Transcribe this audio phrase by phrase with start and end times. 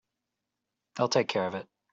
[0.95, 1.69] They'll take care of it.